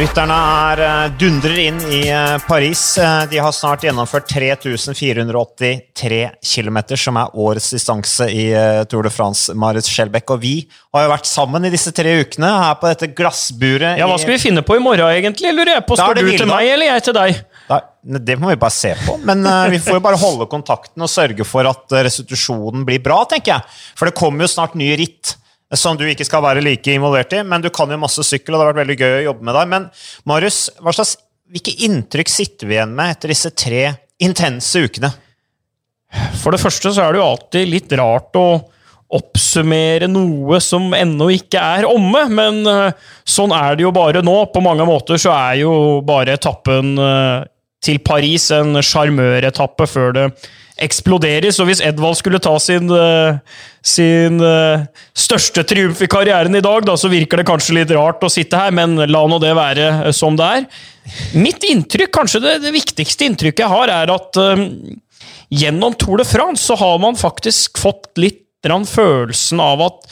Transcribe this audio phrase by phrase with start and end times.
[0.00, 2.80] Rytterne er eh, dundrer inn i eh, Paris.
[2.96, 8.46] Eh, De har snart gjennomført 3483 km, som er årets distanse i
[8.88, 9.52] Tour de France.
[9.52, 10.54] Marit Skjelbæk og vi
[10.96, 14.00] har jo vært sammen i disse tre ukene her på dette glassburet.
[14.00, 15.52] Ja, Hva skal vi finne på i morgen, egentlig?
[15.52, 16.00] lurer jeg på?
[16.00, 17.44] Skal du til meg, eller jeg til deg?
[17.68, 17.82] Da,
[18.30, 19.18] det må vi bare se på.
[19.28, 23.20] Men uh, vi får jo bare holde kontakten og sørge for at restitusjonen blir bra,
[23.28, 23.84] tenker jeg.
[24.00, 25.36] For det kommer jo snart nye ritt
[25.78, 27.42] som du ikke skal være like involvert i.
[27.46, 29.58] Men du kan jo masse sykkel, og det har vært veldig gøy å jobbe med
[29.58, 29.70] deg.
[29.70, 29.88] Men
[30.28, 31.16] Marius, slags,
[31.50, 33.84] hvilke inntrykk sitter vi igjen med etter disse tre
[34.22, 35.12] intense ukene?
[36.42, 38.48] For det første så er det jo alltid litt rart å
[39.10, 44.36] oppsummere noe som ennå ikke er omme, men eh, sånn er det jo bare nå.
[44.54, 45.72] På mange måter så er jo
[46.06, 47.48] bare etappen eh,
[47.82, 50.26] til Paris en sjarmøretappe før det
[50.84, 51.52] eksploderer.
[51.54, 53.38] Så hvis Edvald skulle ta sin, eh,
[53.82, 58.24] sin eh, største triumf i karrieren i dag, da, så virker det kanskje litt rart
[58.24, 60.66] å sitte her, men la nå det være eh, som det er.
[61.38, 64.66] Mitt inntrykk, kanskje det, det viktigste inntrykket jeg har, er at eh,
[65.60, 70.10] gjennom Tour de France så har man faktisk fått litt følelsen av at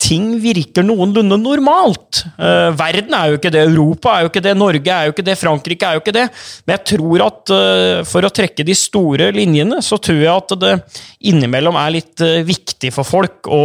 [0.00, 2.22] ting virker noenlunde normalt.
[2.40, 5.26] Uh, verden er jo ikke det, Europa er jo ikke det, Norge er jo ikke
[5.26, 6.26] det, Frankrike er jo ikke det.
[6.64, 10.56] Men jeg tror at uh, for å trekke de store linjene, så tror jeg at
[10.62, 10.74] det
[11.30, 13.62] innimellom er litt uh, viktig for folk å,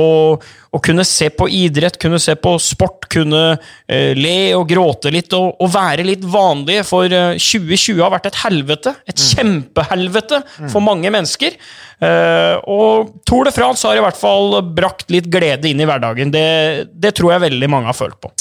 [0.76, 3.42] å kunne se på idrett, kunne se på sport, kunne
[3.88, 6.84] eh, le og gråte litt og, og være litt vanlige.
[6.88, 10.42] For eh, 2020 har vært et helvete, et kjempehelvete
[10.73, 11.56] for mange mennesker.
[12.03, 16.34] Eh, og Tour de France har i hvert fall brakt litt glede inn i hverdagen.
[16.34, 16.48] Det,
[16.92, 18.34] det tror jeg veldig mange har følt på.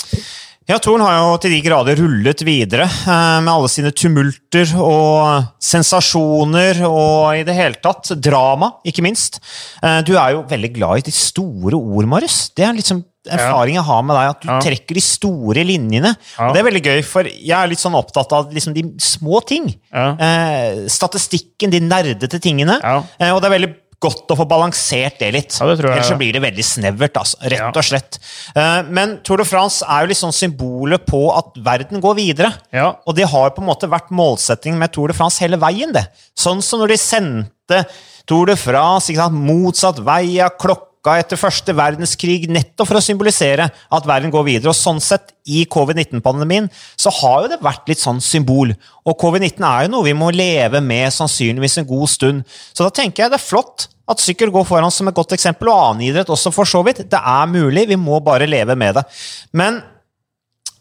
[0.64, 5.50] Ja, Torn har jo til de grader rullet videre eh, med alle sine tumulter og
[5.60, 9.42] sensasjoner og i det hele tatt drama, ikke minst.
[9.84, 12.46] Eh, du er jo veldig glad i de store ord, Marius.
[12.56, 14.58] Det er liksom erfaring jeg har med deg, at du Ja.
[14.64, 16.14] trekker de store linjene.
[16.38, 16.48] Ja.
[16.48, 19.40] Og det er veldig gøy, for jeg er litt sånn opptatt av liksom de små
[19.44, 19.68] ting.
[19.92, 20.10] Ja.
[20.16, 22.80] Eh, statistikken, de nerdete tingene.
[23.20, 23.72] Eh, og det er veldig
[24.04, 25.56] godt å få balansert det litt.
[25.58, 27.40] Ja, det tror jeg, Ellers så blir det veldig snevert, altså.
[27.42, 27.72] rett Ja.
[27.74, 28.18] og slett.
[28.54, 32.52] Eh, Men Tour de France er jo litt sånn symbolet på at verden går videre.
[32.72, 32.92] Ja.
[33.06, 35.92] Og det har på en måte vært målsettingen med Tour de France hele veien.
[35.92, 36.06] det.
[36.36, 37.84] Sånn som når de sendte
[38.26, 44.06] Tour de France motsatt vei av klokka etter første verdenskrig, nettopp for å symbolisere at
[44.08, 44.72] verden går videre.
[44.72, 48.70] Og sånn sett, i covid-19-pandemien, så har jo det vært litt sånn symbol.
[49.04, 52.54] Og covid-19 er jo noe vi må leve med sannsynligvis en god stund.
[52.72, 55.68] Så da tenker jeg det er flott at sykkel går foran som et godt eksempel,
[55.68, 57.04] og annen idrett også, for så vidt.
[57.12, 59.04] Det er mulig, vi må bare leve med det.
[59.52, 59.82] Men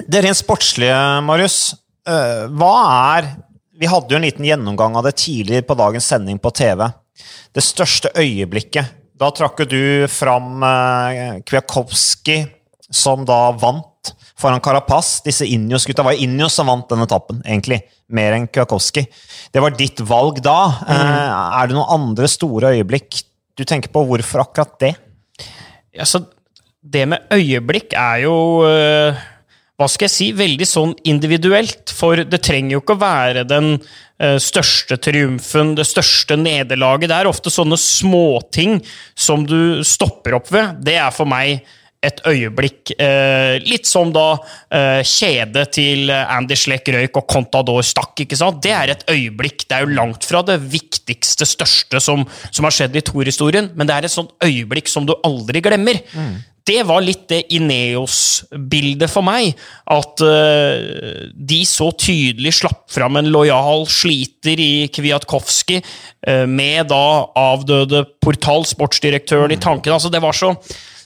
[0.08, 0.96] det rent sportslige,
[1.28, 1.76] Marius.
[2.08, 2.74] øh, hva
[3.20, 3.36] er
[3.80, 6.86] Vi hadde jo en liten gjennomgang av det tidligere på dagens sending på TV.
[7.52, 9.03] Det største øyeblikket.
[9.24, 12.34] Da trakk du fram Kwiakowski, Kwiatkowski,
[12.92, 15.22] som da vant foran Carapaz.
[15.24, 17.78] Disse Ineos-gutta var jo Ineos som vant den etappen, egentlig.
[18.12, 19.06] Mer enn Kwiatkowski.
[19.54, 20.58] Det var ditt valg da.
[20.92, 21.30] Eh,
[21.62, 23.22] er det noen andre store øyeblikk
[23.56, 24.04] du tenker på?
[24.10, 24.92] Hvorfor akkurat det?
[25.96, 26.26] Ja, så
[26.84, 28.36] det med øyeblikk er jo
[28.68, 29.24] øh,
[29.84, 30.30] Hva skal jeg si?
[30.32, 31.92] Veldig sånn individuelt.
[31.92, 37.10] For det trenger jo ikke å være den øh, største triumfen, det største nederlaget.
[37.12, 38.78] Det er ofte sånne småting
[39.12, 40.80] som du stopper opp ved.
[40.88, 41.66] Det er for meg
[42.04, 42.94] et øyeblikk.
[42.96, 44.38] Eh, litt som da
[44.72, 48.24] eh, kjedet til Andy Schleck røyk og Contador stakk.
[48.24, 48.64] ikke sant?
[48.64, 49.68] Det er et øyeblikk.
[49.68, 53.88] Det er jo langt fra det viktigste, største som, som har skjedd i Tor-historien, men
[53.90, 56.00] det er et sånt øyeblikk som du aldri glemmer.
[56.64, 59.52] Det var litt det Ineos-bildet for meg.
[59.92, 65.82] At uh, de så tydelig slapp fram en lojal sliter i Kwiatkowski,
[66.30, 67.04] uh, med da
[67.40, 69.96] avdøde Portal, sportsdirektøren, i tanken.
[69.96, 70.54] Altså, det var så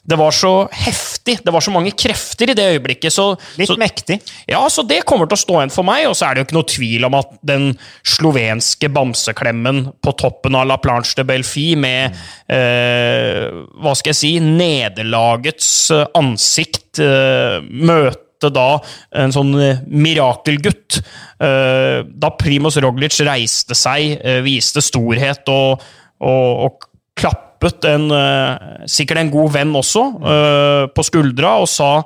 [0.07, 3.12] det var så heftig, det var så mange krefter i det øyeblikket.
[3.12, 4.22] Så, Litt så, mektig.
[4.47, 6.47] ja, så det kommer til å stå igjen for meg, og så er det jo
[6.47, 7.66] ikke noe tvil om at den
[8.07, 12.16] slovenske bamseklemmen på toppen av La Planche de Belfi med
[12.47, 13.50] eh,
[13.84, 18.77] hva skal jeg si nederlagets eh, ansikt eh, møte da
[19.18, 21.01] en sånn eh, mirakelgutt.
[21.44, 25.83] Eh, da Primoz Roglic reiste seg, viste storhet og,
[26.24, 26.88] og, og
[27.18, 32.04] klappet en, eh, sikkert en god venn også, eh, på skuldra og sa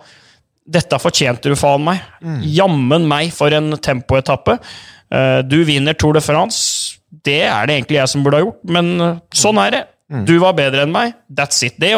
[0.69, 2.00] dette fortjente du faen meg.
[2.44, 4.59] Jammen meg for en tempoetappe.
[5.12, 6.98] Eh, Du vinner Tour de France.
[7.24, 9.88] Det er det egentlig jeg som burde ha gjort, men sånn er det.
[10.25, 11.13] Du var bedre enn meg.
[11.33, 11.77] That's it.
[11.80, 11.92] Det,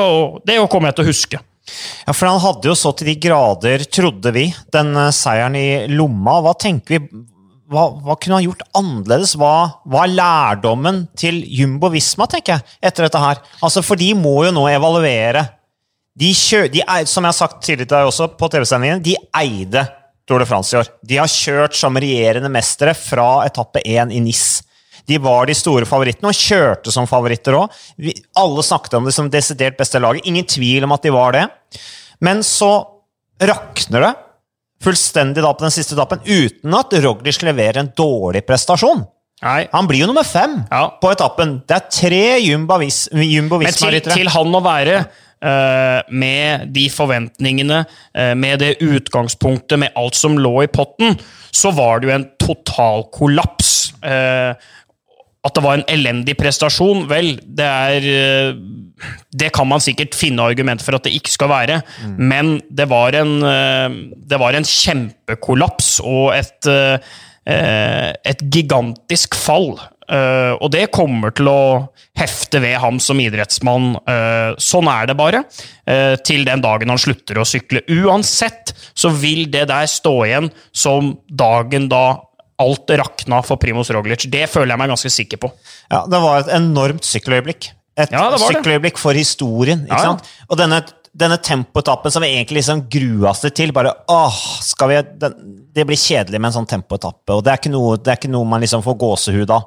[0.46, 1.40] det kommer jeg til å huske.
[2.06, 6.42] Ja, for han hadde jo så til de grader, trodde vi, den seieren i lomma.
[6.44, 7.24] Hva tenker vi
[7.74, 9.34] hva, hva kunne han gjort annerledes?
[9.40, 9.56] Hva,
[9.90, 13.42] hva er lærdommen til Jumbo Visma, tenker jeg, etter dette her?
[13.62, 15.48] Altså, For de må jo nå evaluere.
[16.20, 19.18] De kjø, de er, som jeg har sagt tidligere til deg også på TV-sendingen, de
[19.42, 19.88] eide
[20.30, 20.92] Tour de France i år.
[21.04, 24.62] De har kjørt som regjerende mestere fra etappe én i NIS.
[25.10, 27.74] De var de store favorittene, og kjørte som favoritter òg.
[28.40, 30.24] Alle snakket om det som desidert beste laget.
[30.30, 31.44] Ingen tvil om at de var det.
[32.24, 32.72] Men så
[33.44, 34.14] rakner det
[34.84, 39.06] fullstendig da på den siste etappen, uten at Roglic leverer en dårlig prestasjon.
[39.44, 39.66] Nei.
[39.74, 40.86] Han blir jo nummer fem Ja.
[41.02, 41.62] på etappen.
[41.68, 45.02] Det er tre Jumbo Vis- Jumbo Men til, til han å være
[45.44, 47.82] uh, med de forventningene,
[48.16, 51.18] uh, med det utgangspunktet, med alt som lå i potten,
[51.52, 53.92] så var det jo en total kollaps.
[54.00, 54.56] Uh,
[55.44, 58.54] at det var en elendig prestasjon, vel, det er
[59.34, 61.80] Det kan man sikkert finne argumenter for at det ikke skal være,
[62.18, 69.74] men det var en, eh, det var en kjempekollaps og et, eh, et gigantisk fall.
[70.10, 73.96] Eh, og det kommer til å hefte ved ham som idrettsmann.
[74.60, 75.44] Sånn er det bare.
[76.24, 77.82] til den dagen han slutter å sykle.
[77.90, 82.22] Uansett så vil det der stå igjen som dagen da
[82.62, 84.30] alt rakna for Primoz Roglic.
[84.32, 85.52] Det føler jeg meg ganske sikker på.
[85.92, 87.74] Ja, det var et enormt sykkeløyeblikk.
[87.98, 88.48] Et Ja, det det.
[88.56, 89.84] sykkeløyeblikk for historien.
[89.86, 90.12] ikke Ja, ja.
[90.14, 90.30] sant?
[90.50, 90.80] Og denne,
[91.16, 95.34] denne tempoetappen som vi egentlig liksom grua oss til bare, åh, skal vi, den,
[95.74, 98.30] Det blir kjedelig med en sånn tempoetappe, og det er ikke noe, det er ikke
[98.34, 99.64] noe man liksom får gåsehud av.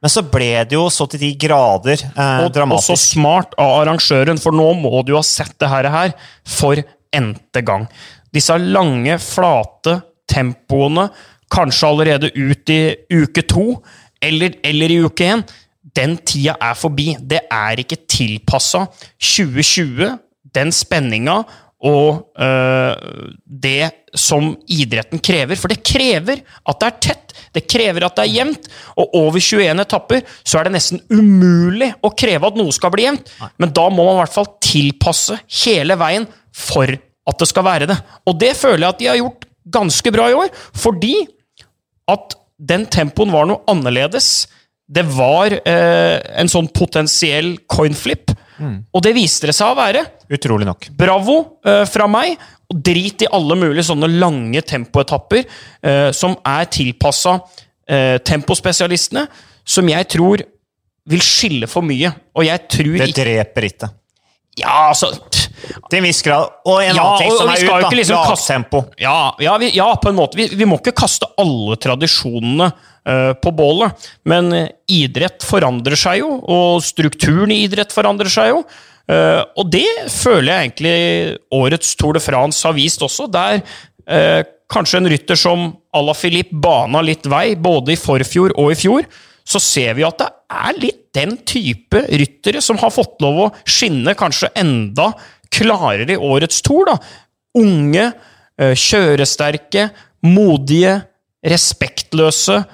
[0.00, 3.80] Men så ble det jo så til de grader eh, Og, og så smart av
[3.82, 6.12] arrangøren, for nå må du ha sett det her, her
[6.44, 6.76] for
[7.16, 7.86] n-te gang.
[8.32, 11.08] Disse lange, flate tempoene,
[11.52, 12.80] kanskje allerede ut i
[13.12, 13.82] uke to,
[14.20, 15.44] eller, eller i uke én,
[15.96, 17.14] den tida er forbi.
[17.20, 20.16] Det er ikke tilpassa 2020,
[20.56, 21.40] den spenninga
[21.86, 25.58] og øh, det som idretten krever.
[25.60, 28.68] For det krever at det er tett, det krever at det er jevnt.
[28.96, 33.06] Og over 21 etapper så er det nesten umulig å kreve at noe skal bli
[33.06, 33.32] jevnt.
[33.60, 36.26] Men da må man i hvert fall tilpasse hele veien
[36.56, 36.90] for
[37.26, 37.98] at det skal være det.
[38.26, 39.46] Og det føler jeg at de har gjort
[39.76, 41.14] ganske bra i år, fordi
[42.08, 44.46] at den tempoen var noe annerledes.
[44.86, 48.30] Det var eh, en sånn potensiell coinflip,
[48.94, 50.04] og det viste det seg å være.
[50.32, 50.86] Utrolig nok.
[50.96, 51.34] Bravo
[51.66, 52.38] eh, fra meg,
[52.70, 57.36] og drit i alle mulige sånne lange tempoetapper eh, som er tilpassa
[57.90, 59.26] eh, tempospesialistene,
[59.66, 60.42] som jeg tror
[61.06, 62.10] vil skille for mye.
[62.38, 63.90] Og jeg tror Det dreper ikke.
[64.56, 65.10] Ja, altså
[65.90, 66.48] Til en viss grad.
[66.64, 67.78] Og en Ja, annen ting som er ut, da.
[67.84, 68.46] ikke liksom Lavt kaste-
[69.02, 70.38] Ja, ja, ja på en måte.
[70.40, 72.70] Vi, vi må ikke kaste alle tradisjonene
[73.40, 74.08] på bålet.
[74.26, 78.62] Men eh, idrett forandrer seg jo, og strukturen i idrett forandrer seg jo.
[79.06, 80.96] Eh, og det føler jeg egentlig
[81.54, 83.60] årets Tour de France har vist også, der
[84.10, 84.42] eh,
[84.72, 88.78] kanskje en rytter som à la Philippe bana litt vei, både i forfjor og i
[88.78, 89.06] fjor,
[89.46, 93.52] så ser vi at det er litt den type ryttere som har fått lov å
[93.62, 95.12] skinne kanskje enda
[95.54, 96.90] klarere i årets Tour.
[96.90, 96.98] da.
[97.56, 98.10] Unge,
[98.58, 99.90] eh, kjøresterke,
[100.26, 100.98] modige,
[101.46, 102.64] respektløse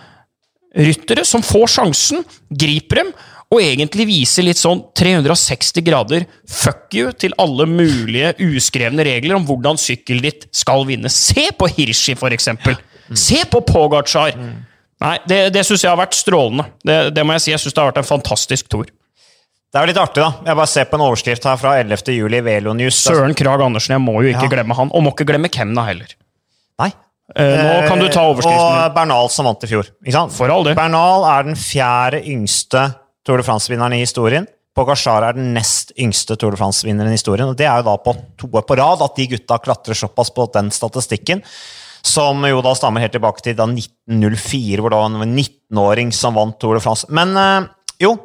[0.77, 3.13] ryttere som får sjansen, griper dem,
[3.53, 9.45] og egentlig viser litt sånn 360 grader fuck you til alle mulige uskrevne regler om
[9.45, 11.11] hvordan sykkelen ditt skal vinne.
[11.13, 12.79] Se på Hirschi, for eksempel.
[13.13, 14.33] Se på Pogacar.
[15.03, 16.65] Nei, det, det syns jeg har vært strålende.
[16.87, 17.51] Det, det må jeg si.
[17.53, 18.89] Jeg syns det har vært en fantastisk tour.
[18.89, 20.31] Det er jo litt artig, da.
[20.49, 22.13] Jeg bare ser på en overskrift her fra 11.
[22.17, 23.03] juli i Velo News.
[23.05, 24.53] Søren Krag Andersen, jeg må jo ikke Ja.
[24.57, 24.91] glemme han.
[24.93, 26.13] Og må ikke glemme Kemna heller.
[26.81, 26.91] Nei.
[27.37, 28.81] Eh, nå kan du ta overskriften.
[28.87, 28.97] Og.
[28.97, 29.89] Bernal som vant i fjor.
[30.35, 30.73] For all.
[30.77, 32.91] Bernal er den fjerde yngste
[33.27, 34.49] Tour de France-vinneren i historien.
[34.77, 37.49] Pogasjar er den nest yngste Tour de France-vinneren i historien.
[37.49, 40.49] og Det er jo da på to på rad at de gutta klatrer såpass på
[40.55, 41.45] den statistikken.
[42.03, 46.35] Som jo da stammer helt tilbake til da 1904, hvor da var en 19-åring som
[46.35, 47.07] vant Tour de France.
[47.09, 47.69] Men eh,
[48.03, 48.17] jo,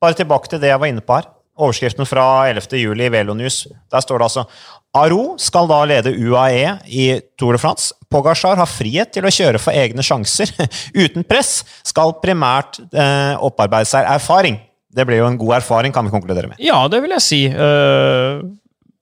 [0.00, 1.26] bare tilbake til det jeg var inne på her.
[1.54, 2.78] Overskriften fra 11.
[2.82, 3.64] juli i Velo News.
[3.90, 4.46] Der står det altså
[4.94, 7.06] Aro skal da lede UAE i
[7.38, 7.94] Tour de France.
[8.14, 10.52] Pogacar har frihet til å kjøre for egne sjanser.
[11.04, 14.60] Uten press skal primært eh, opparbeide seg erfaring.
[14.94, 16.60] Det blir jo en god erfaring, kan vi konkludere med.
[16.62, 17.40] Ja, det vil jeg si.
[17.50, 18.44] Uh,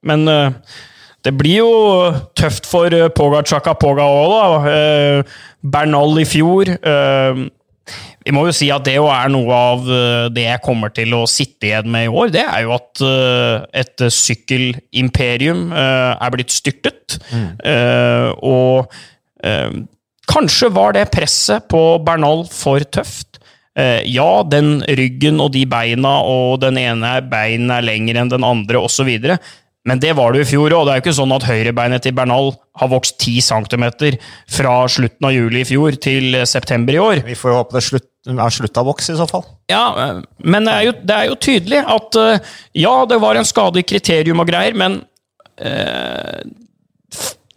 [0.08, 0.48] men uh,
[1.22, 1.72] det blir jo
[2.38, 4.68] tøft for uh, Pogacar Poga òg.
[4.72, 6.72] Eh, Bernal i fjor.
[6.72, 7.42] eh,
[8.22, 11.14] vi må jo si at det jo er noe av eh, det jeg kommer til
[11.16, 12.30] å sitte igjen med i år.
[12.34, 17.18] Det er jo at eh, et sykkelimperium eh, er blitt styrtet.
[17.32, 17.58] Mm.
[18.46, 18.92] og
[20.30, 23.40] kanskje var det presset på Bernal for tøft.
[23.74, 28.80] Ja, den ryggen og de beina, og den ene beinen er lengre enn den andre,
[28.80, 29.10] osv.
[29.88, 30.86] Men det var det jo i fjor òg.
[30.86, 33.86] Det er jo ikke sånn at høyrebeinet til Bernal har vokst 10 cm
[34.54, 37.22] fra slutten av juli i fjor til september i år.
[37.26, 39.42] Vi får jo håpe det slutt, er slutta av voks, i så fall.
[39.72, 39.84] Ja,
[40.38, 42.52] men det er jo, det er jo tydelig at eh,
[42.84, 45.00] ja, det var en skade i kriterium og greier, men
[45.58, 46.46] eh,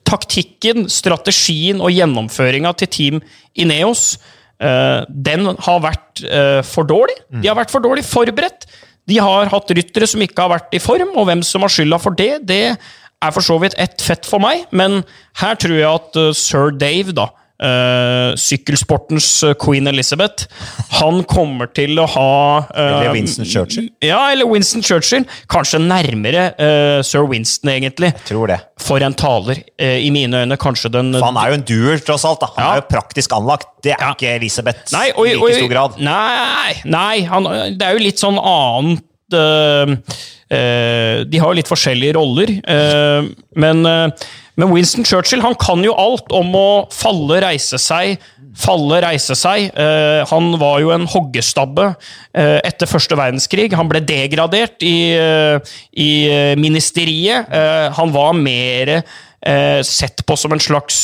[0.05, 3.21] taktikken, strategien og gjennomføringa til Team
[3.53, 4.15] Ineos,
[4.57, 7.19] eh, den har vært eh, for dårlig.
[7.37, 8.65] De har vært for dårlig forberedt.
[9.09, 11.99] De har hatt ryttere som ikke har vært i form, og hvem som har skylda
[12.01, 15.03] for det, det er for så vidt ett fett for meg, men
[15.41, 17.29] her tror jeg at uh, sir Dave, da,
[17.63, 20.47] uh, sykkelsportens uh, queen Elizabeth,
[20.99, 22.27] han kommer til å ha
[22.75, 23.89] Eller Winston Churchill?
[24.03, 25.25] Ja, eller Winston Churchill.
[25.51, 26.47] Kanskje nærmere
[27.05, 28.11] sir Winston, egentlig.
[28.13, 28.59] Jeg tror det.
[28.81, 29.61] For en taler.
[29.79, 32.39] I mine øyne kanskje den For han er jo en duer, tross alt.
[32.43, 32.51] da.
[32.57, 32.71] Han Ja.
[32.75, 33.67] er jo praktisk anlagt.
[33.83, 34.13] Det er Ja.
[34.13, 35.99] ikke Elisabeth Nei, og, i like stor grad.
[35.99, 37.43] Nei, nei han,
[37.77, 39.03] det er jo litt sånn annet
[40.49, 42.51] De har jo litt forskjellige roller,
[43.57, 43.85] men,
[44.55, 48.21] men Winston Churchill han kan jo alt om å falle, reise seg,
[48.55, 49.67] falle, reise seg.
[49.75, 53.69] Eh, han var jo en hoggestabbe eh, etter første verdenskrig.
[53.75, 57.51] Han ble degradert i, eh, i eh, ministeriet.
[57.51, 61.01] Eh, han var mer eh, sett på som en slags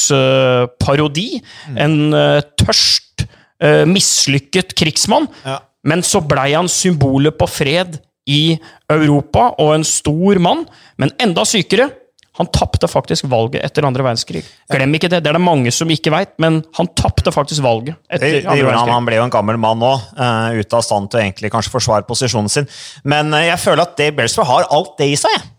[0.82, 1.42] parodi.
[1.76, 3.28] En eh, tørst,
[3.62, 5.28] mislykket krigsmann.
[5.46, 5.60] Ja.
[5.86, 8.56] Men så blei han symbolet på fred i
[8.90, 10.64] Europa, og en stor mann.
[10.98, 11.92] Men enda sykere,
[12.40, 14.46] han tapte faktisk valget etter andre verdenskrig.
[14.72, 17.98] Glem ikke det, det er det mange som ikke veit, men han tapte faktisk valget
[18.08, 18.96] etter Det, det andre gjorde han, verdenskrig.
[18.96, 22.08] han ble jo en gammel mann nå, uh, ute av stand til egentlig kanskje forsvare
[22.08, 22.70] posisjonen sin.
[23.04, 25.50] Men uh, jeg føler at Dave Beresford har alt det i seg.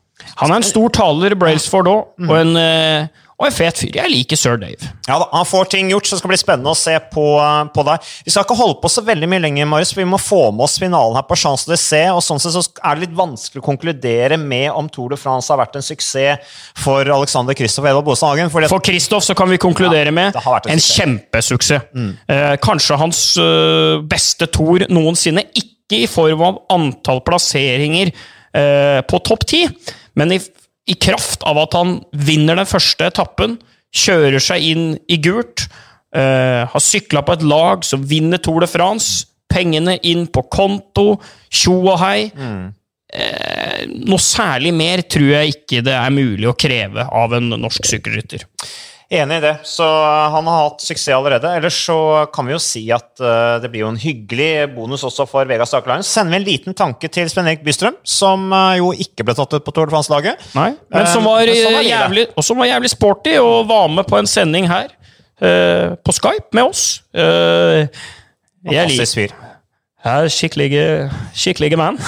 [0.41, 3.97] Han er en stor taler, Brailsford òg, og, en, eh, og en fet fyr.
[3.99, 4.89] Jeg liker sir Dave.
[5.09, 7.25] Ja Han får ting gjort, så det skal bli spennende å se på,
[7.75, 8.11] på deg.
[8.23, 10.69] Vi skal ikke holde på så veldig mye lenger, Marius, for vi må få med
[10.69, 12.13] oss finalen her på Champs-Élysées.
[12.15, 15.51] Og sånn sett så er det litt vanskelig å konkludere med om Tour de France
[15.51, 18.53] har vært en suksess for Alexander Kristoff og Edvard Boasson Hagen.
[18.53, 21.91] For Kristoff så kan vi konkludere med det en en kjempesuksess.
[21.91, 22.31] kjempesuksess.
[22.31, 25.49] Eh, kanskje hans øh, beste tour noensinne.
[25.59, 28.15] Ikke i form av antall plasseringer
[28.55, 29.67] eh, på topp ti,
[30.19, 30.41] men i,
[30.91, 33.57] i kraft av at han vinner den første etappen,
[33.93, 35.67] kjører seg inn i gult,
[36.17, 41.19] uh, har sykla på et lag som vinner Tour de France, pengene inn på konto,
[41.53, 42.31] tjo og hei.
[43.13, 47.85] Eh, noe særlig mer tror jeg ikke det er mulig å kreve av en norsk
[47.91, 48.47] sykkelrytter.
[49.13, 49.55] Enig i det.
[49.69, 51.51] Så uh, han har hatt suksess allerede.
[51.59, 51.97] Ellers så
[52.33, 55.69] kan vi jo si at uh, det blir jo en hyggelig bonus også for Vegard
[55.69, 56.07] Stakeleinen.
[56.07, 59.37] Så sender vi en liten tanke til Sven Erik Bystrøm, som uh, jo ikke ble
[59.37, 60.49] tatt ut på Tour de France-laget.
[60.57, 63.37] Nei, men som Eh, var, men sånn er eh, jævlig, og som var jævlig sporty
[63.43, 64.91] og var med på en sending her
[65.43, 67.03] eh, på Skype med oss.
[67.15, 67.87] Uh,
[68.63, 69.33] Fantastisk fyr.
[70.05, 70.85] ja, skikkelige,
[71.35, 71.99] skikkelige mann.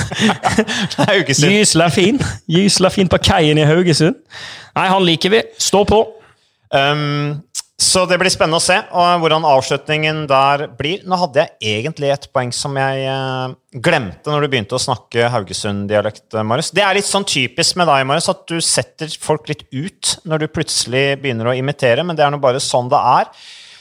[1.28, 2.20] Gysla fin.
[2.50, 4.20] Gysla fin på kaien i Haugesund.
[4.74, 5.42] Nei, han liker vi.
[5.58, 6.04] Stå på.
[6.70, 7.42] Um,
[7.74, 11.02] så det blir spennende å se hvordan avslutningen der blir.
[11.10, 15.26] Nå hadde jeg egentlig et poeng som jeg eh, glemte når du begynte å snakke
[15.32, 16.70] Haugesund-dialekt, eh, Marius.
[16.74, 20.44] Det er litt sånn typisk med deg, Marius, at du setter folk litt ut når
[20.44, 23.32] du plutselig begynner å imitere, men det er nå bare sånn det er.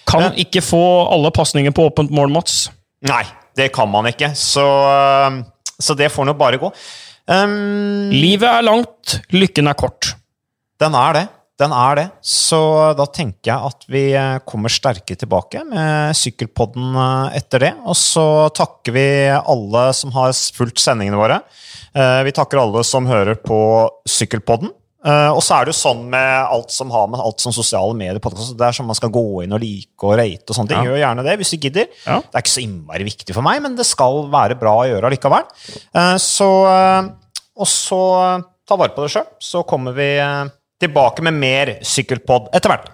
[0.10, 2.66] Kan ikke få alle pasninger på åpent mål, Mats.
[3.06, 3.24] Nei,
[3.56, 5.40] det kan man ikke, så, eh,
[5.78, 6.74] så det får nå bare gå.
[7.30, 10.16] Um, Livet er langt, lykken er kort.
[10.82, 11.28] Den er det.
[11.64, 12.06] Den er det.
[12.28, 12.60] Så
[13.00, 17.74] da tenker jeg at vi eh, kommer sterke tilbake med Sykkelpodden eh, etter det.
[17.88, 21.40] Og så takker vi alle som har fulgt sendingene våre.
[21.96, 23.60] Eh, Vi takker alle som hører på
[24.10, 24.74] Sykkelpodden.
[25.04, 28.22] Og så er det jo sånn med alt som har med alt som sosiale medier
[28.24, 30.80] podcast, Det er sånn man skal gå inn og like og rate og sånne ting.
[30.80, 30.94] Ja.
[30.94, 31.90] Gjør gjerne det hvis du gidder.
[32.06, 32.22] Ja.
[32.24, 35.10] Det er ikke så innmari viktig for meg, men det skal være bra å gjøre
[35.12, 35.44] allikevel.
[36.24, 36.48] Så
[37.60, 38.00] Og så
[38.64, 40.08] ta vare på det sjøl, så kommer vi
[40.84, 42.94] tilbake med mer sykkelpod etter hvert.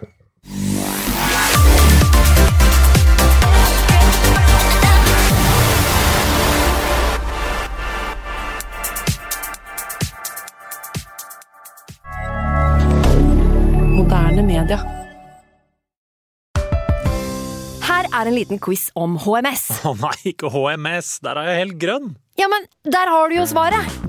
[17.90, 19.66] Her er en liten quiz om HMS.
[19.88, 21.18] Å nei, ikke HMS.
[21.26, 22.14] Der er jeg helt grønn.
[22.40, 24.09] Ja, men der har du jo svaret!